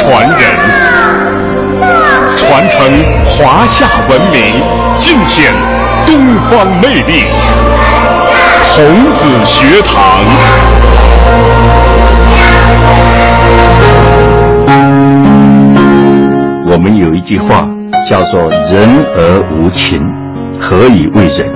[0.00, 0.38] 传人，
[2.34, 2.80] 传承
[3.22, 4.62] 华夏文明，
[4.96, 5.52] 尽显
[6.06, 7.24] 东方魅力。
[8.74, 10.24] 孔子学堂。
[16.66, 17.68] 我们有一句话
[18.08, 18.40] 叫做
[18.72, 20.00] “人而无情，
[20.58, 21.52] 何以为人”。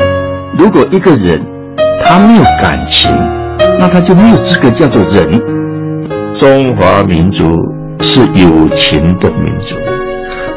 [0.58, 1.40] 如果一个人
[2.06, 3.10] 他没有感情，
[3.78, 5.40] 那他就没有资格叫做人。
[6.34, 7.46] 中华民族
[8.00, 9.76] 是有情的民族，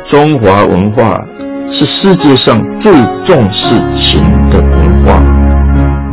[0.04, 1.20] 中华文化
[1.68, 2.92] 是世界上最
[3.24, 5.22] 重视情的文化。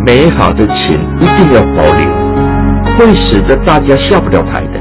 [0.07, 4.81] 美好的情一定要保留，会使得大家下不了台的，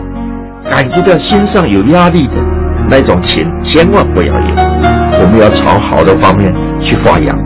[0.69, 2.37] 感觉到心上有压力的。
[2.89, 4.55] 那种情千万不要有，
[5.21, 7.37] 我们要朝好的方面去发扬。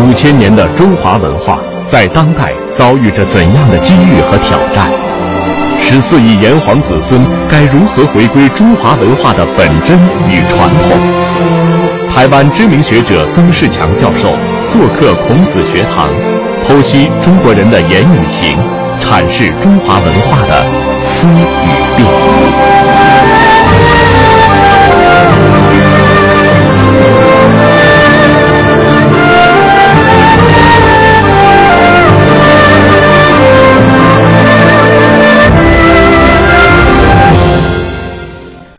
[0.00, 4.88] 五千年的中华文化在当代遭遇着怎样的机遇和挑战？
[5.80, 9.98] 十四亿炎黄子孙该如何回归中华文化的本真
[10.28, 10.96] 与传统？
[12.08, 14.30] 台湾知名学者曾仕强教授
[14.70, 16.08] 做客孔子学堂，
[16.64, 18.56] 剖析中国人的言与行，
[19.00, 20.64] 阐释中华文化的
[21.02, 22.27] 思与病。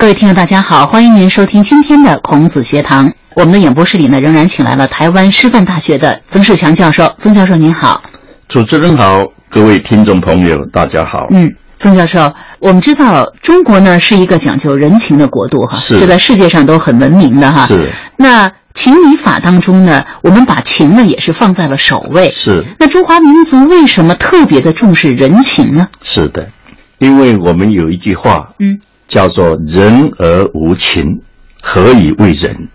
[0.09, 3.13] 位听众，大家好，欢迎您收听今天的孔子学堂。
[3.35, 7.13] 我们的演播室里呢，仍然请来了台湾师范大学的曾仕强教授。
[7.19, 8.01] 曾教授您好。
[8.47, 11.27] 主持人好，各位听众朋友，大家好。
[11.29, 17.67] 嗯，曾教授，我们知道中国呢是一个讲究人情的国度哈，是这在世界上都很闻名的哈。
[17.67, 17.91] 是。
[18.17, 22.31] 那情理法当中呢，我们把情呢也是放在了首位。
[22.31, 25.87] 是那中华民族为什么特别的重视人情呢？
[26.01, 26.49] 是的，
[26.97, 31.21] 因为我们有一句话，嗯，叫做“人而无情，
[31.61, 32.69] 何以为人”。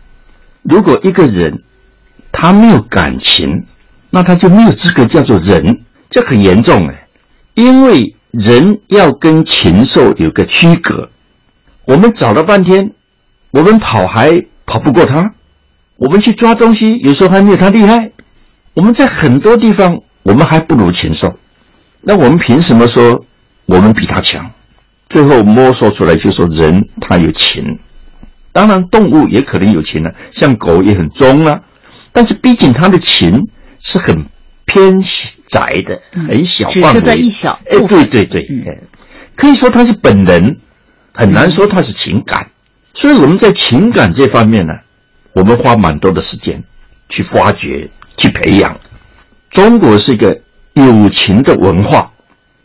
[0.62, 1.62] 如果一个人
[2.32, 3.64] 他没有感情，
[4.10, 7.06] 那他就没有资格叫做人，这很严重哎。
[7.54, 11.08] 因为人要跟禽兽有个区隔。
[11.84, 12.92] 我们找了半天，
[13.52, 15.34] 我们跑还跑不过他，
[15.96, 18.10] 我们去抓东西有时候还没有他厉害。
[18.72, 21.38] 我们在很多地方我们还不如禽兽，
[22.00, 23.24] 那我们凭什么说
[23.66, 24.50] 我们比他强？
[25.14, 27.78] 最后摸索出来就说人他有情，
[28.50, 31.60] 当然动物也可能有情啊，像狗也很忠啊，
[32.10, 33.46] 但是毕竟它的情
[33.78, 34.26] 是很
[34.64, 35.00] 偏
[35.46, 38.44] 窄的，很小范围，只是在一小哎，对对对，
[39.36, 40.56] 可以说它是本能，
[41.12, 42.50] 很难说它是情感。
[42.92, 44.72] 所以我们在情感这方面呢，
[45.32, 46.64] 我们花蛮多的时间
[47.08, 48.80] 去发掘、去培养。
[49.48, 50.40] 中国是一个
[50.72, 52.10] 有情的文化，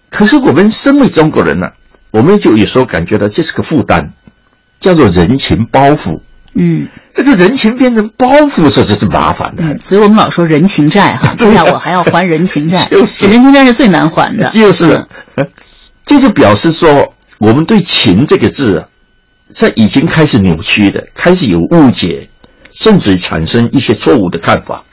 [0.09, 1.67] 可是我们身为中国人呢、
[2.11, 4.09] 我们就有时候感觉到这是个负担，
[4.79, 6.19] 叫做人情包袱。
[6.55, 9.63] 嗯这个人情变成包袱，这就是麻烦的。
[9.63, 14.49] 嗯，所以我们老说人情债哈， 对呀我还要还人情债， 就是人情债是最难还的。
[14.49, 15.05] 就是，
[16.05, 18.87] 这 就表示说，我们对“情”这个字啊，
[19.49, 22.27] 在已经开始扭曲的，开始有误解，
[22.71, 24.83] 甚至产生一些错误的看法。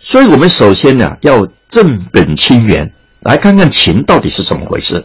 [0.00, 5.04] 所以，我们首先呢，要正本清源，来看看情到底是怎么回事。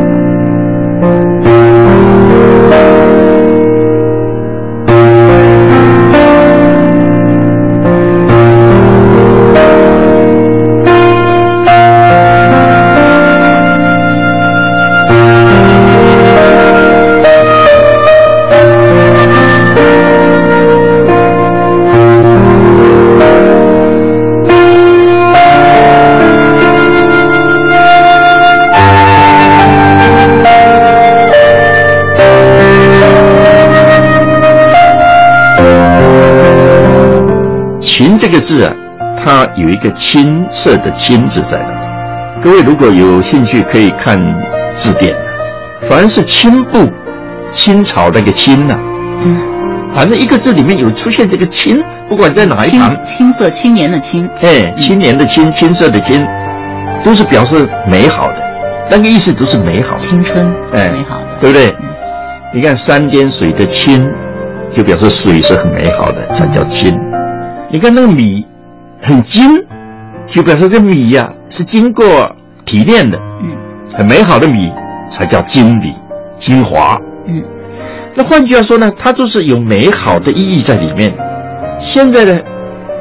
[38.41, 38.73] 字啊，
[39.23, 42.41] 它有一个青色的青字在那。
[42.41, 44.19] 各位如果有兴趣，可以看
[44.73, 45.15] 字典。
[45.87, 46.89] 凡是青布，
[47.51, 48.77] 清朝那个青呐、
[49.23, 49.37] 嗯，
[49.93, 56.25] 反正一个字里面有出现这个青，不管在哪一行，青色青年的青，哎，青年的青，青色的青，
[57.03, 58.37] 都是表示美好的，
[58.89, 61.75] 那个意思都是美好，青春，哎，美好的，对不对？
[62.53, 64.07] 你看山点水的青，
[64.69, 66.97] 就表示水是很美好的，才叫青。
[67.71, 68.45] 你看那个米
[69.01, 69.63] 很精，
[70.27, 72.35] 就表示这米呀是经过
[72.65, 73.55] 提炼的，嗯，
[73.93, 74.69] 很美好的米
[75.09, 75.93] 才叫精米，
[76.37, 77.41] 精华，嗯。
[78.13, 81.15] 那换句话说呢，它就是有美好的意义在里面。
[81.79, 82.39] 现在呢，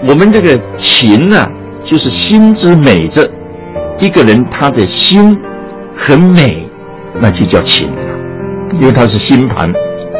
[0.06, 1.44] 我们这个情呢，
[1.82, 3.28] 就是心之美者。
[3.98, 5.36] 一个人他的心
[5.94, 6.64] 很美，
[7.20, 8.02] 那就叫情了，
[8.72, 9.70] 因为它是心盘，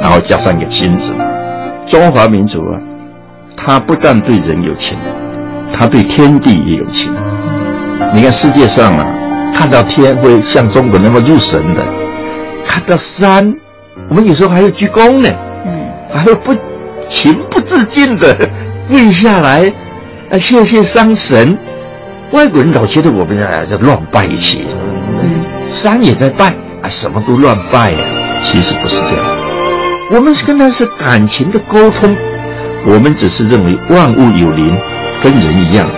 [0.01, 1.15] 然后加上一个心字。
[1.87, 2.77] 中华民族啊，
[3.63, 4.99] 他不但对人有情，
[5.71, 7.15] 他对天地也有情。
[8.15, 9.07] 你看世界上啊，
[9.55, 11.85] 看到天会像中国那么入神的，
[12.65, 13.53] 看到山。
[14.09, 15.29] 我们有时候还要鞠躬呢，
[15.67, 16.55] 嗯，还要不
[17.07, 18.49] 情不自禁的
[18.89, 19.71] 跪下来，
[20.31, 21.57] 啊，谢谢山神。
[22.31, 24.65] 外国人老觉得我们啊在乱拜一起，
[25.23, 26.47] 嗯，山也在拜，
[26.81, 27.99] 啊，什么都乱拜呀。
[28.41, 29.25] 其实不是这样，
[30.13, 32.17] 我们是跟他是感情的沟通，
[32.87, 34.77] 我们只是认为万物有灵，
[35.23, 35.89] 跟人一样。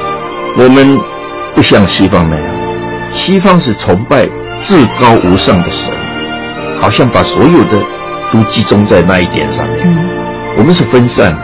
[0.57, 0.99] 我们
[1.55, 2.47] 不像西方那样，
[3.11, 4.27] 西方是崇拜
[4.61, 5.95] 至高无上的神，
[6.81, 7.83] 好像把所有的。
[8.33, 9.81] 都集中在那一点上面。
[9.85, 10.09] 嗯，
[10.57, 11.43] 我们是分散的，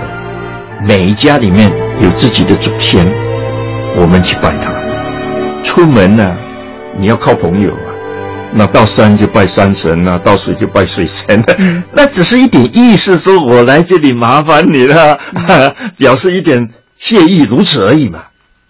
[0.83, 1.71] 每一家里面
[2.01, 3.07] 有自己的祖先，
[3.95, 4.73] 我们去拜他。
[5.63, 6.35] 出门呢，
[6.99, 7.88] 你要靠朋友啊，
[8.55, 11.43] 那到山就拜山神啊，到水就拜水神。
[11.93, 15.19] 那只是一点意思，说我来这里麻烦你了，
[15.97, 18.25] 表示一点谢意，如此而已嘛。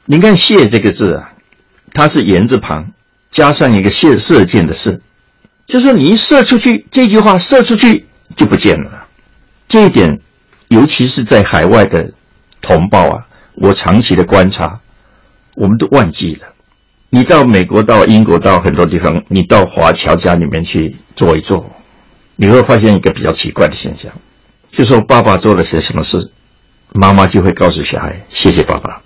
[0.05, 1.33] 您看“谢”这个字啊，
[1.93, 2.93] 它是言字旁
[3.31, 5.01] 加上一个谢射箭的“射”，
[5.67, 8.07] 就是你一射出去，这句话射出去。
[8.37, 9.07] 就不见了，
[9.69, 10.21] 这一点，
[10.69, 12.13] 尤其是在海外的
[12.61, 14.81] 同胞啊，我长期的观察，
[15.57, 16.49] 我们都忘记了。
[17.11, 21.71] 你到美国、到英国、到很多地方，你到华侨家里面去坐一坐，
[22.37, 24.13] 你会发现一个比较奇怪的现象，
[24.71, 26.31] 就说爸爸做了些什么事，
[26.93, 29.03] 妈妈就会告诉小孩谢谢爸爸。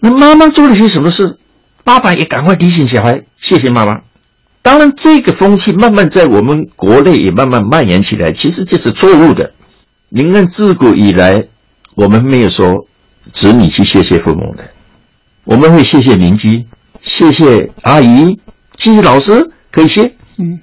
[0.00, 1.38] 那妈妈做了些什么事，
[1.84, 4.00] 爸爸也赶快提醒小孩谢谢妈妈。
[4.62, 8.32] 当然，这个风气慢慢在我们国内也慢慢蔓延起来。
[8.32, 9.52] 其实这是错误的。
[10.08, 11.44] 您看，自古以来，
[11.94, 12.88] 我们没有说
[13.32, 14.64] 子女去谢谢父母的，
[15.44, 16.66] 我们会谢谢邻居，
[17.06, 18.36] 谢谢阿姨，
[18.76, 20.02] 谢谢老师，可以谢。
[20.38, 20.58] 嗯，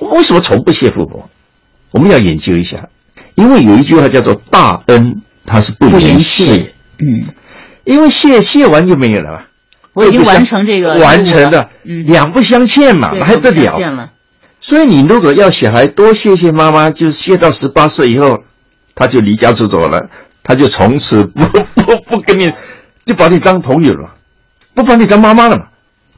[0.00, 1.24] 为什么从不谢父母？
[1.92, 2.88] 我们要研究一下，
[3.36, 6.72] 因为有一句话叫做“大恩它是不言谢”。
[6.98, 7.28] 嗯，
[7.84, 9.44] 因为谢谢完就没有了嘛。
[9.92, 14.10] 我已经完成这个完成的，两不相欠嘛，还得了？
[14.60, 18.38] 所以你如果要小孩多谢谢妈妈，就是谢到十八岁以后，
[18.96, 20.10] 他就离家出走了，
[20.42, 21.44] 他就从此不
[21.80, 22.52] 不不跟你，
[23.04, 24.16] 就把你当朋友了，
[24.74, 25.66] 不把你当妈妈了嘛。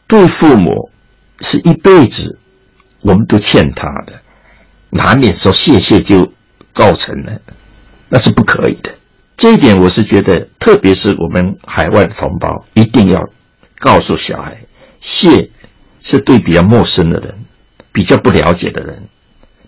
[0.09, 0.91] 对父母
[1.41, 2.41] 是一辈子，
[3.03, 4.15] 我们都欠他的，
[4.91, 6.33] 难免说谢谢就
[6.73, 7.41] 告成了，
[8.09, 8.91] 那是不可以的。
[9.37, 13.29] 这一点我是觉得，特别是我们海外的同胞一定要。
[13.81, 14.57] 告诉小孩，
[15.01, 15.51] 谢
[16.03, 17.33] 是对比较陌生的人，
[17.93, 19.05] 比较不了解的人。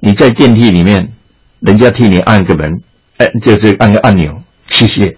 [0.00, 1.12] 你在电梯里面，
[1.60, 2.82] 人家替你按个门，
[3.19, 5.16] 哎，就是按个按钮，谢谢，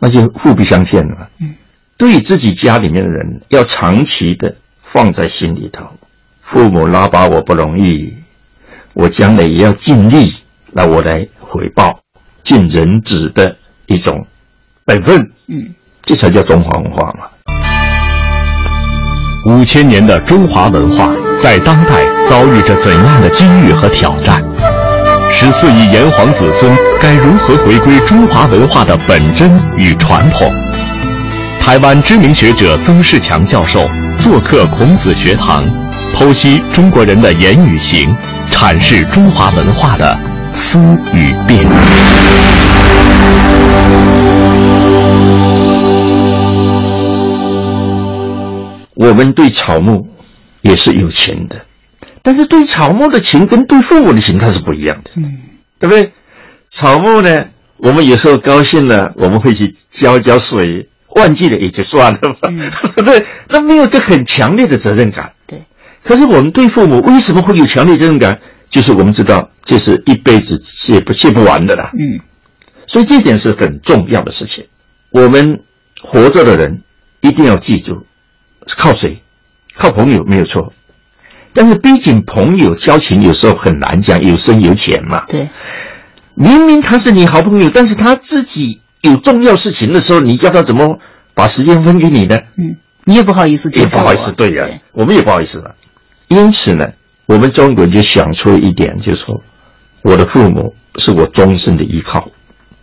[0.00, 1.30] 那就互不相欠了。
[1.38, 1.54] 嗯，
[1.96, 4.56] 对自己家里面的人，要长期的
[4.92, 5.86] 放在心里头。
[6.42, 8.14] 父母拉拔我不容易，
[8.92, 10.34] 我将来也要尽力，
[10.70, 11.98] 那我来回报，
[12.42, 13.56] 尽人子的
[13.86, 14.26] 一种
[14.84, 15.30] 本分。
[15.46, 17.26] 嗯，这才叫中华文化嘛。
[19.46, 21.10] 五千年的中华文化
[21.42, 24.44] 在当代遭遇着怎样的机遇和挑战？
[25.30, 26.70] 十四亿炎黄子孙
[27.00, 30.52] 该如何回归中华文化的本真与传统？
[31.58, 33.88] 台湾知名学者曾仕强教授
[34.22, 35.64] 做客孔子学堂，
[36.14, 38.08] 剖析中国人的言语行，
[38.52, 40.16] 阐释中华文化的
[40.54, 40.78] 思
[41.12, 41.66] 与变。
[48.94, 50.06] 我们对草木
[50.60, 51.56] 也是有情的，
[52.22, 55.36] 但是对草木的情跟对父母的情它是不一样的，嗯，
[55.80, 56.12] 对不对？
[56.70, 57.46] 草木呢，
[57.78, 62.50] 我们有时候高兴了，我们会去浇浇水，忘记了也就算了吧，
[63.04, 63.24] 对？
[63.48, 65.62] 那没有个很强烈的责任感，对。
[66.02, 68.40] 可是我们对父母为什么会有强烈责任感？
[68.70, 72.20] 就是我们知道这是一辈子谢不谢不完的啦，嗯。
[72.86, 74.66] 所以这点是很重要的事情。
[75.10, 75.60] 我们
[76.00, 76.82] 活着的人
[77.20, 78.06] 一定要记住。
[78.76, 79.22] 靠谁？
[79.74, 80.72] 靠朋友没有错，
[81.52, 85.24] 但是毕竟朋友交情有时候很难讲，有深有浅嘛。
[85.28, 85.48] 对，
[86.34, 90.98] 明明他是你好朋友，但是他自己有重要事情的时候，你叫他怎么
[91.34, 92.40] 把时间分给你呢？
[92.56, 95.74] 嗯，你也不好意思，也不好意思，对呀，我们也不好意思了。
[96.28, 96.88] 因此呢，
[97.26, 99.42] 我们中国人就想出一点，就是说，
[100.02, 102.30] 我的父母是我终身的依靠。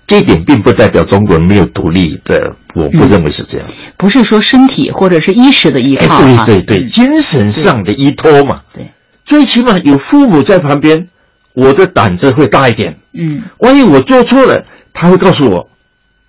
[0.05, 3.67] 这一点并不代表中国人没有独立的，我不认为是这样。
[3.95, 8.61] 不是说身体或者是衣食的依靠，对对对，精神上的依托嘛。
[8.73, 8.89] 对，
[9.23, 11.07] 最起码有父母在旁边，
[11.53, 12.97] 我的胆子会大一点。
[13.13, 15.69] 嗯，万一我做错了，他会告诉我，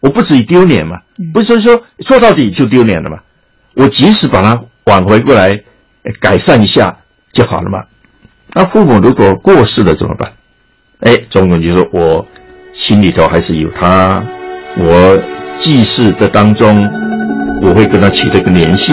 [0.00, 0.96] 我不至于丢脸嘛。
[1.32, 3.18] 不是说说到底就丢脸了嘛？
[3.74, 5.60] 我及时把它挽回过来，
[6.20, 6.96] 改善一下
[7.32, 7.84] 就好了嘛。
[8.52, 10.32] 那父母如果过世了怎么办？
[11.00, 12.26] 哎，中国人就说我。
[12.72, 14.22] 心里头还是有他，
[14.80, 15.18] 我
[15.56, 16.80] 祭祀的当中，
[17.60, 18.92] 我会跟他取得一个联系。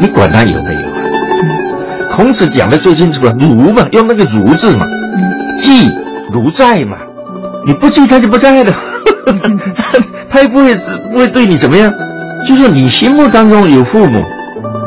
[0.00, 0.94] 你管他有没有啊？
[2.12, 4.86] 孔子讲的最清楚了，如嘛，用那个如字嘛，
[5.58, 5.90] 祭
[6.30, 6.96] 如在嘛。
[7.66, 8.72] 你不祭他就不在了，
[10.28, 10.74] 他也不会
[11.12, 11.92] 不会对你怎么样。
[12.46, 14.22] 就是你心目当中有父母，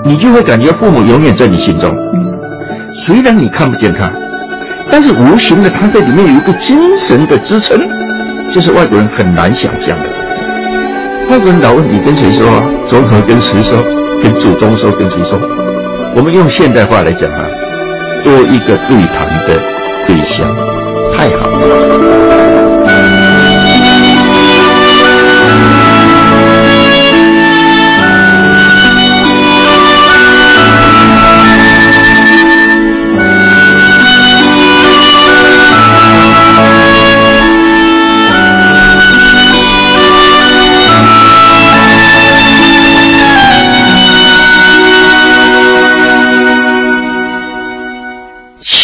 [0.06, 1.94] 你就会感觉父母永远在你心中。
[2.94, 4.10] 虽然你看不见他。
[4.92, 7.80] 但是无形的，他在里面有一个精神的支撑，
[8.50, 10.06] 这是外国人很难想象的。
[11.30, 12.48] 外国人老问你跟谁说，
[12.88, 13.78] 总统跟谁说，
[14.24, 15.40] 跟祖宗说，跟谁说？
[16.16, 17.46] 我们用现代化来讲啊，
[18.24, 19.62] 多一个对谈的
[20.08, 20.48] 对象，
[21.16, 22.69] 太好了。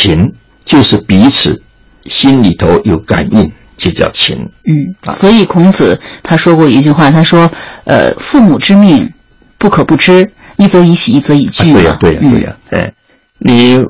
[0.06, 0.34] 情
[0.64, 1.62] 就是彼此
[2.06, 4.38] 心里头有感应，就叫情。
[4.66, 7.52] 嗯，所以孔子他说过一句话，他说
[7.86, 9.12] ：“呃，父母之命，
[9.58, 10.30] 不可不知。
[10.58, 12.56] 一则以喜，一则以惧。”对呀，对呀，对呀。
[12.70, 12.94] 哎，
[13.40, 13.84] 你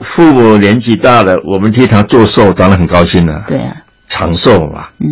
[0.00, 3.44] 父母年纪大了，我们替他做寿，当然很高兴了。
[3.48, 4.88] 对呀，长寿嘛。
[4.98, 5.06] 嗯。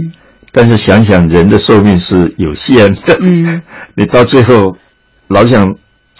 [0.50, 3.16] 但是想想人的寿命是有限的。
[3.20, 3.62] 嗯。
[3.94, 4.76] 你到最后，
[5.28, 5.64] 老想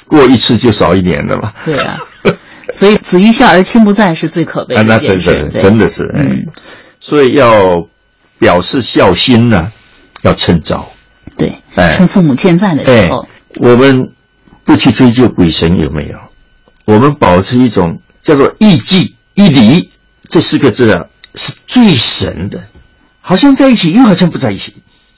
[0.07, 1.53] 过一次就少一年了嘛。
[1.65, 1.99] 对呀。
[2.73, 6.47] 所以子欲孝而亲不在是最可悲的那真的真的是，嗯，
[7.01, 7.87] 所以要
[8.39, 9.73] 表示孝心呢，
[10.23, 10.93] 要趁早，
[11.37, 13.27] 对，趁父母健在的时候。
[13.57, 14.11] 我们
[14.65, 16.19] 不去追究鬼神有没有，
[16.85, 19.91] 我们保持一种叫做义祭义礼
[20.29, 22.63] 这四个字啊，是最神的，
[23.21, 24.75] 好像在一起，又好像不在一起。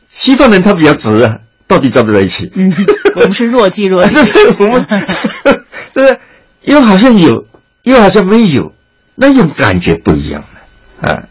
[0.08, 2.50] 西方人他比较直啊，到底在不在一起？
[2.54, 2.72] 嗯，
[3.16, 4.14] 我们是若即若离，
[4.58, 4.86] 我们
[5.92, 6.18] 对不对？
[6.62, 7.46] 又好像有，
[7.82, 8.72] 又好像没有，
[9.14, 11.22] 那种感觉不一样了啊！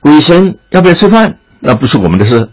[0.00, 1.38] 鬼神要不要吃饭？
[1.60, 2.48] 那不是我们的事。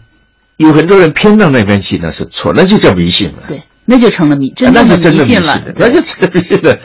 [0.56, 3.44] 有很多人偏到那边去，那是错，那就叫迷信了。
[3.48, 5.62] 对，那就成了迷，真的迷信了。
[5.76, 6.78] 那就真的迷信了。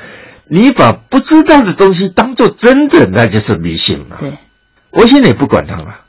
[0.48, 4.18] 你把不知道的东西当做真的，那就是迷信了。
[4.20, 4.34] 对，
[4.90, 6.00] 我现在也不管他了。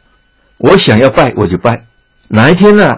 [0.56, 1.84] 我想要拜，我就拜。
[2.28, 2.96] 哪一天呢？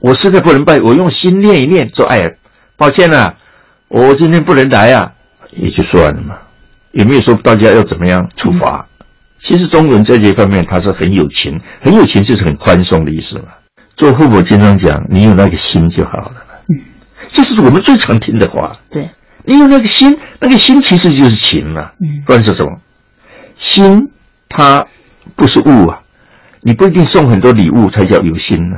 [0.00, 2.36] 我实在不能拜，我用心念一念，说：“哎，
[2.76, 3.36] 抱歉了，
[3.88, 5.12] 我今天不能来啊。”
[5.52, 6.36] 也就算了嘛，
[6.90, 8.86] 也没有说大家要怎么样处罚。
[9.38, 13.46] 其实中国人在这方面他是很有情，很有情就是很宽松的意思嘛。
[13.96, 16.34] 做父母经常讲，你有那个心就好了
[16.68, 16.80] 嗯，
[17.28, 18.76] 这是我们最常听的话。
[18.90, 19.10] 对，
[19.44, 21.90] 你有那个心，那个心其实就是情嘛。
[22.00, 22.80] 嗯，不然是什么？
[23.58, 24.08] 心
[24.48, 24.86] 它
[25.36, 26.00] 不是物啊，
[26.62, 28.76] 你不一定送很多礼物才叫有心呢。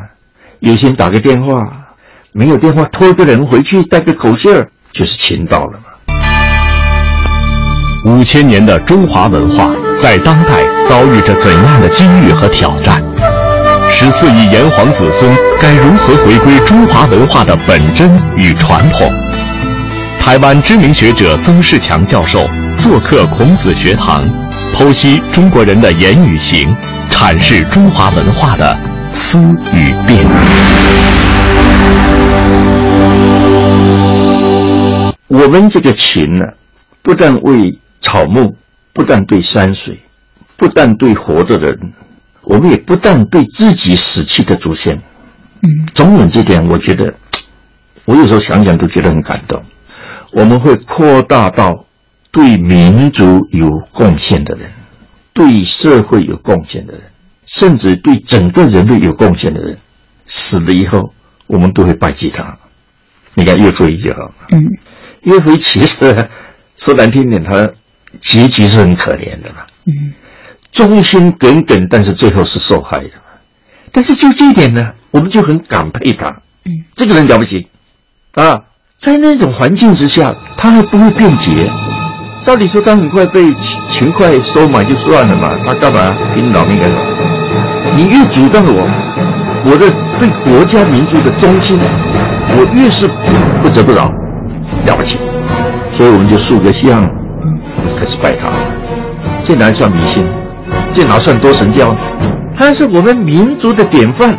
[0.60, 1.88] 有心打个电话，
[2.32, 5.93] 没有电话拖一个人回去带个口信儿，就是情到了嘛。
[8.04, 13.02] 五千年的中华文化在当代遭遇着怎样的机遇和挑战？
[13.90, 19.10] 十四亿炎黄子孙该如何回归中华文化的本真与传统？
[20.20, 22.46] 台湾知名学者曾仕强教授
[22.78, 24.22] 做客孔子学堂，
[24.74, 26.76] 剖析中国人的言语行，
[27.10, 28.76] 阐释中华文化的
[29.14, 29.38] 思
[29.72, 30.22] 与变。
[35.28, 36.44] 我们这个情呢，
[37.02, 38.54] 不但为草木
[38.92, 39.98] 不但对山水，
[40.58, 41.92] 不但对活着的人，
[42.42, 44.94] 我们也不但对自己死去的祖先，
[45.62, 47.14] 嗯，总有这点，我觉得，
[48.04, 49.60] 我有时候想想都觉得很感动。
[50.32, 51.86] 我们会扩大到
[52.30, 54.70] 对民族有贡献的人，
[55.32, 57.02] 对社会有贡献的人，
[57.46, 59.78] 甚至对整个人类有贡献的人，
[60.26, 61.14] 死了以后，
[61.46, 62.58] 我们都会拜祭他。
[63.32, 64.62] 你看岳飞就好，嗯，
[65.22, 66.28] 岳飞其实
[66.76, 67.70] 说难听点，他。
[68.20, 69.64] 结局是很可怜的嘛。
[69.86, 70.14] 嗯，
[70.72, 73.10] 忠心耿耿，但是最后是受害的。
[73.92, 76.28] 但是就这一点呢，我们就很感佩他。
[76.64, 77.68] 嗯，这个人了不起
[78.34, 78.60] 啊！
[78.98, 81.70] 在那种环境之下，他还不会辩解。
[82.42, 83.52] 照理说，他很快被
[83.90, 87.02] 勤快收买就算了嘛，他干嘛拼老命干什么？
[87.96, 88.88] 你越阻断我，
[89.66, 93.06] 我的对国家民族的忠心，我越是
[93.60, 94.08] 不折不挠，
[94.86, 95.18] 了不起。
[95.92, 97.04] 所以我们就竖个像，
[97.94, 98.48] 开始拜他。
[99.40, 100.24] 这哪算迷信？
[100.92, 101.94] 这哪算多神教？
[102.56, 104.38] 他是我们民族的典范，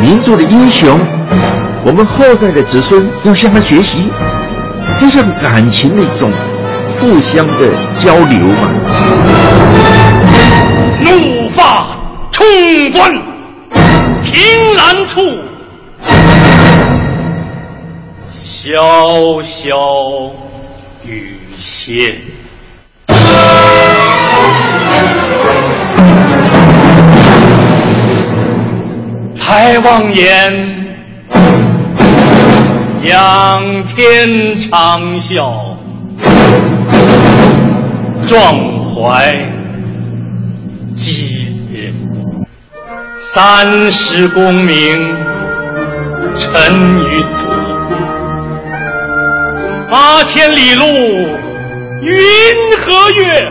[0.00, 1.00] 民族的英雄。
[1.86, 4.10] 我们后代的子孙要向他学习，
[4.98, 6.30] 这是感情的一种
[6.98, 8.70] 互相的交流嘛。
[11.00, 11.96] 怒发
[12.30, 12.46] 冲
[12.92, 13.12] 冠，
[14.22, 14.40] 凭
[14.76, 15.20] 栏处，
[18.34, 20.30] 潇潇
[21.06, 22.16] 雨歇。
[29.38, 30.84] 抬望眼。
[33.02, 35.76] 仰天长啸，
[38.22, 39.36] 壮怀
[40.94, 41.92] 激烈。
[43.18, 45.14] 三十功名
[46.34, 46.72] 尘
[47.10, 47.52] 与土，
[49.90, 50.86] 八千里路
[52.00, 52.14] 云
[52.78, 53.44] 和月。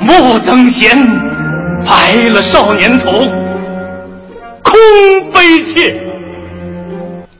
[0.00, 0.98] 莫等闲，
[1.84, 3.10] 白了少年头，
[4.62, 4.74] 空
[5.32, 6.00] 悲切。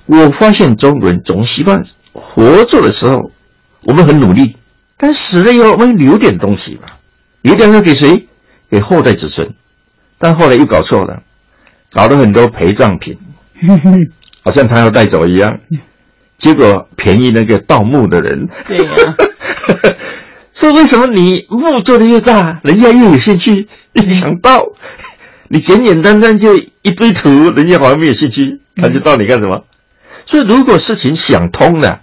[0.07, 1.83] 我发现中国人总习惯
[2.13, 3.31] 活着的时候
[3.85, 4.57] 我们很努力，
[4.97, 6.99] 但死了以后我们留点东西吧，
[7.43, 8.27] 留点要给谁？
[8.71, 9.49] 给后代子孙。
[10.19, 11.23] 但后来又搞错了，
[11.93, 13.19] 搞了很多陪葬品，
[14.45, 15.59] 好像他要带走一样，
[16.37, 18.49] 结果便宜那个盗墓的人。
[18.67, 18.93] 对呀。
[20.55, 24.65] 说为什么你墓做的越大，人家越有兴趣，越想到？
[25.49, 29.65] 你简简单单就一堆图，人家好像没有兴趣，他就到你干什么？
[30.25, 32.01] 所以，如果事情想通了，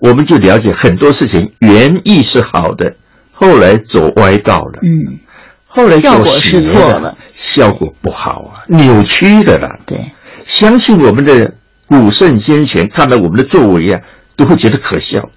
[0.00, 2.94] 我们就了解很多事情原意是好的，
[3.32, 4.80] 后来走歪道了。
[4.82, 5.18] 嗯，
[5.66, 9.80] 后来效果是错了，效果不好啊，扭曲的了。
[9.86, 10.12] 对，
[10.44, 11.54] 相信我们的
[11.86, 14.00] 古圣先贤看到我们的作为啊，
[14.36, 15.28] 都会觉得可笑。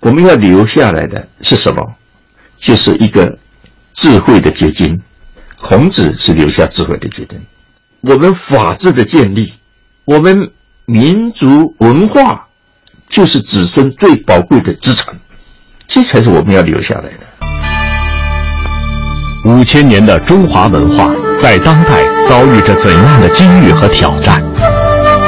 [0.00, 1.94] 我们要留下来的是什么？
[2.62, 3.36] 就是一个
[3.92, 4.98] 智慧的结晶。
[5.60, 7.38] 孔子是留下智慧的结晶。
[8.00, 9.52] 我们法治的建立，
[10.06, 10.50] 我们。
[10.84, 12.44] 民族文化
[13.08, 15.14] 就是子孙最宝贵的资产，
[15.86, 17.20] 这才是我们要留下来的。
[19.48, 24.44] 五千年的中华文化在当代遭遇着怎样的机遇和挑战？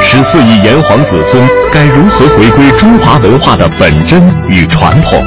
[0.03, 5.23] 十四亿炎黄子孙该如何回归中华文化的本真与传统？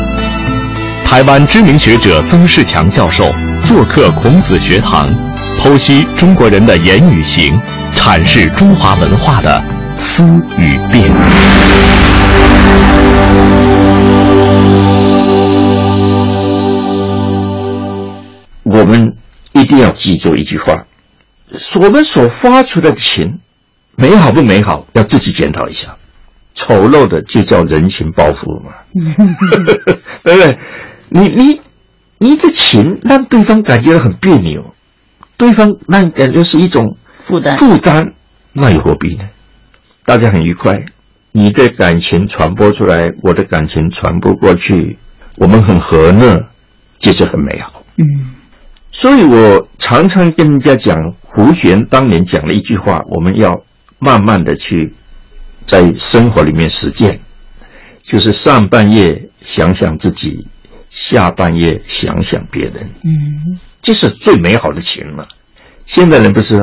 [1.10, 3.34] 台湾知名学者曾仕强教授
[3.66, 5.10] 做客孔子学堂，
[5.58, 7.58] 剖析中国人的言与行，
[7.94, 9.64] 阐释中华文化的。
[9.98, 10.26] 思
[10.60, 11.10] 与变，
[18.64, 19.16] 我们
[19.54, 20.86] 一定要记住一句话：
[21.80, 23.40] 我们所发出的情，
[23.96, 25.96] 美好不美好，要自己检讨一下。
[26.54, 28.72] 丑陋的就叫人情包袱嘛，
[30.24, 30.58] 对不对？
[31.10, 31.62] 你你
[32.18, 34.74] 你的情让对方感觉到很别扭，
[35.38, 38.14] 对方让感觉是一种负担，负担，
[38.54, 39.30] 那又何必呢？
[40.04, 40.74] 大家很愉快，
[41.32, 44.98] 你的感情传播出来，我的感情传播过去，
[45.38, 46.48] 我们很和乐，
[46.98, 47.84] 其实很美好。
[47.98, 48.06] 嗯，
[48.92, 53.64] 所以我常常跟人家讲，胡璇当年讲了一句话，我们要
[54.00, 54.94] 慢慢的去
[55.66, 57.20] 在生活里面实践，
[58.02, 60.48] 就是上半夜想想自己，
[60.98, 62.90] 下半夜想想别人。
[63.04, 65.28] 嗯，这是最美好的情了。
[65.86, 66.60] 现代人不是。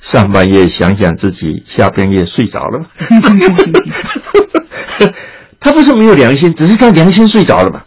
[0.00, 2.86] 上半夜想想自己，下半夜睡着了吗？
[5.58, 7.82] 他不是没有良心，只是他良心睡着了嘛，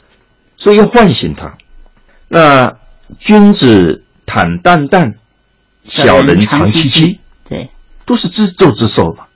[0.57, 1.53] 所以要唤醒他。
[2.27, 2.73] 那
[3.17, 5.13] 君子坦荡荡，
[5.85, 7.69] 小人长戚戚，对，
[8.05, 9.27] 都是自作自受嘛。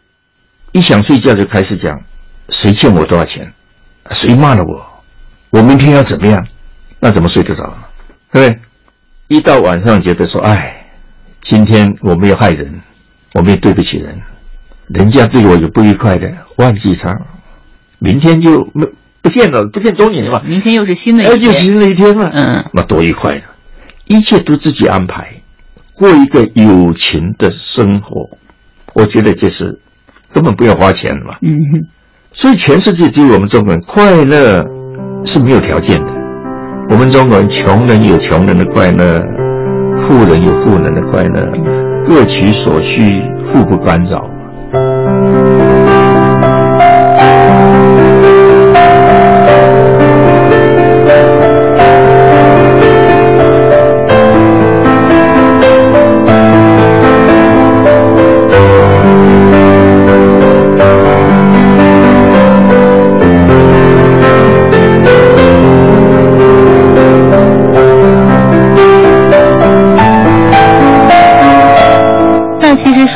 [0.73, 2.01] 一想睡觉就开始讲，
[2.49, 3.53] 谁欠我多少钱，
[4.11, 4.94] 谁骂了我，
[5.49, 6.47] 我明天要怎么样，
[6.99, 7.77] 那怎么睡得着呢？
[8.31, 8.59] 对不对？
[9.27, 10.81] 一到晚上觉得说，哎。
[11.41, 12.81] 今天我没有害人，
[13.35, 14.19] 我没有对不起人，
[14.87, 17.15] 人家对我有不愉快的，忘记他，
[17.99, 18.87] 明天就没
[19.21, 20.41] 不见了，不见踪影了嘛。
[20.43, 22.31] 明天又是新的一天，又是新的一天嘛。
[22.33, 23.53] 嗯，那多愉快啊！
[24.05, 25.43] 一切都自己安排，
[25.93, 28.39] 过一个友情的生活，
[28.93, 29.79] 我觉得就是
[30.33, 31.37] 根本不要花钱嘛。
[31.43, 31.85] 嗯，
[32.31, 34.65] 所以全世界只有我们中国人快乐
[35.25, 36.11] 是没有条件的，
[36.89, 39.19] 我们中国人穷人有穷人的快乐。
[39.97, 41.41] 富人有富人的快乐，
[42.03, 44.29] 各取所需，互不干扰。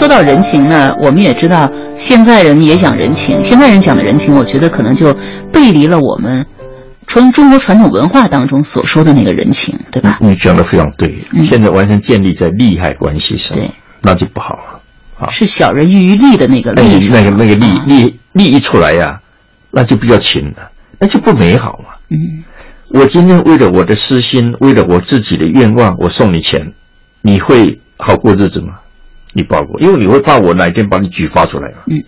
[0.08, 3.44] 到人情呢，我们也知道，现在人也讲人情。
[3.44, 5.14] 现在人讲的人情，我觉得可能就
[5.54, 6.44] 背离了我们
[7.06, 10.18] 从中国传统文化当中所说的那个人情，对吧？
[10.20, 13.70] 你讲的非常对，现在完全建立在利害关系上，对，
[14.02, 14.80] 那就不好了。
[15.20, 19.20] 啊，是小人喻于利的那个利，那个那个利利利益出来呀，
[19.70, 21.94] 那就比较轻了，那就不美好嘛。
[22.10, 22.44] 嗯，
[23.00, 26.74] 我今天为了我的私心，为了我自己的愿望，我送你钱，
[27.22, 28.80] 你会好过日子吗？
[29.34, 31.78] 你报过，因为你会怕我哪天把你举发出来嘛？
[31.88, 32.04] 嗯，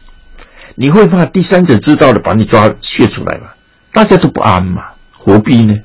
[0.75, 3.47] 你会怕第三者知道了把你抓泄出来嘛？
[3.93, 5.75] 大家都不安嘛，何必呢？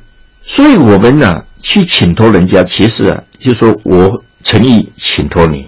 [0.43, 5.67] 所以我们呢去请托人家，其实啊，就说我诚意请托你，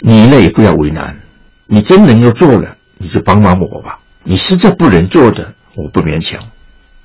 [0.00, 1.20] 你呢也不要为难。
[1.66, 3.98] 你真能够做了，你就帮帮我吧。
[4.22, 6.42] 你实在不能做的，我不勉强，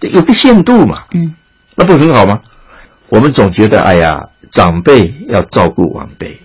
[0.01, 1.04] 有个限度嘛。
[1.13, 1.34] 嗯，
[1.75, 2.39] 那不很好吗？
[3.10, 4.15] 我们总觉得，哎呀，
[4.49, 6.39] 长辈要照顾晚辈。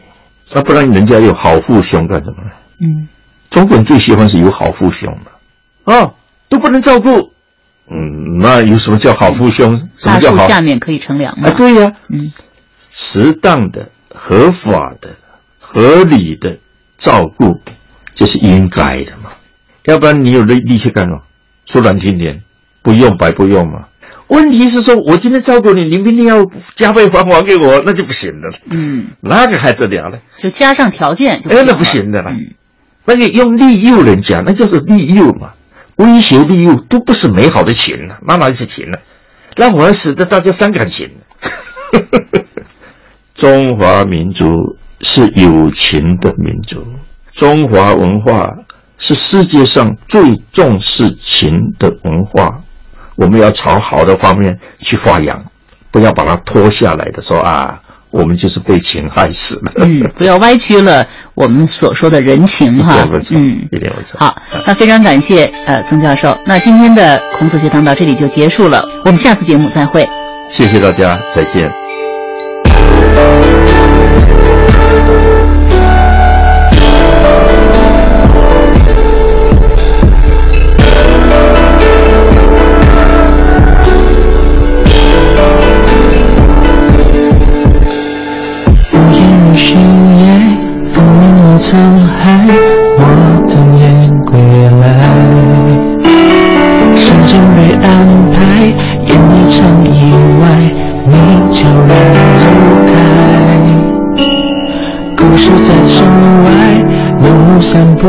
[0.53, 2.51] 那不然人家有好父兄干什么呢？
[2.81, 3.09] 嗯，
[3.51, 6.13] 中国人最喜欢是有好父兄的，啊，
[6.49, 7.33] 都不能照顾，
[7.89, 9.89] 嗯，那有什么叫好父兄？
[9.97, 10.49] 什么叫好？
[10.49, 12.33] 下面可以乘凉啊，对呀，嗯，
[12.91, 15.11] 适当的、合法的、
[15.59, 16.59] 合理的
[16.97, 17.61] 照顾，
[18.15, 19.31] 这是应该的嘛。
[19.85, 21.19] 要不然你有力力气干嘛？
[21.67, 22.43] 说难听点，
[22.83, 23.85] 不用白不用嘛。
[24.31, 28.49] 问题是说，我今天照顾你，你明天要加倍还还给我，那就不行了。
[28.71, 30.19] 嗯，那个还得了呢？
[30.37, 32.31] 就加上条件就，哎，那不行的了。
[33.05, 35.51] 那个用利诱人家，那就是利诱嘛，
[35.97, 38.99] 威胁利诱都不是美好的情了，那哪是情呢？
[39.57, 41.11] 那反而使得大家伤感情。
[43.35, 44.47] 中华民族
[45.01, 46.85] 是有情的民族，
[47.33, 48.49] 中华文化
[48.97, 52.63] 是世界上最重视情的文化。
[53.21, 55.45] 我们要朝好的方面去发扬，
[55.91, 57.79] 不要把它拖下来的说啊，
[58.13, 59.73] 我们就是被情害死了。
[59.77, 63.07] 嗯，不要歪曲了我们所说的人情哈。
[63.33, 64.19] 嗯，一点不错。
[64.19, 64.35] 好，
[64.67, 66.35] 那非常感谢呃曾教授。
[66.47, 70.09] 那今天的孔子学堂到这里就结束了，我们下次节目再会。
[70.49, 71.80] 谢谢大家，再见。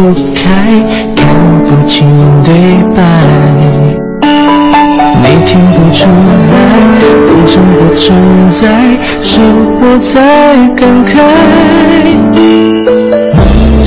[0.02, 0.42] 不开
[1.16, 1.28] 看
[1.64, 2.08] 不清
[2.44, 2.52] 对
[2.96, 2.98] 白
[5.22, 6.54] 你听不出来
[7.28, 8.66] 风声不存在
[9.22, 9.40] 是
[9.80, 11.14] 我在感慨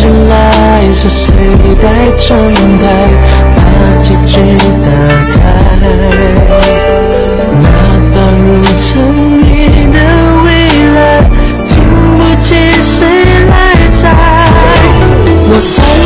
[0.00, 0.32] 等来
[0.92, 1.34] 是谁
[1.82, 2.38] 在窗
[2.78, 2.84] 台
[3.56, 3.58] 把
[4.00, 4.38] 结局
[4.84, 4.88] 打
[5.32, 5.34] 开
[7.60, 7.66] 哪
[8.12, 9.02] 怕如尘
[9.42, 9.52] 埃
[9.92, 9.98] 的
[10.44, 10.46] 未
[10.94, 10.96] 来
[11.64, 11.82] 经
[12.16, 13.04] 不起谁
[13.50, 14.02] 来猜
[15.46, 16.03] 我猜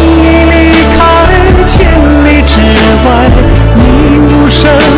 [4.68, 4.97] ocean